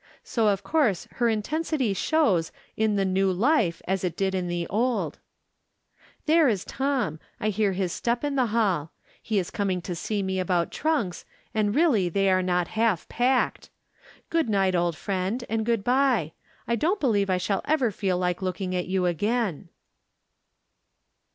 [0.23, 4.65] So of course her intensity shows in the new life as it did in the
[4.65, 5.19] old.
[6.25, 10.39] There is Tom; I hear his step in the hall; he is coming to see
[10.39, 13.69] about trunks, and really they are not half packed.
[14.31, 16.33] Good night, old friend, and good by.
[16.67, 19.69] I don't believe I shall ever feel like looking at you again.